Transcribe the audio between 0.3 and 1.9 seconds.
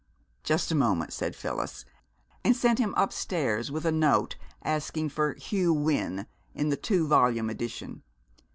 "Just a moment!" said Phyllis;